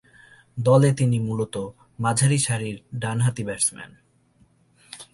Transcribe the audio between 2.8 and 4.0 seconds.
ডানহাতি ব্যাটসম্যান।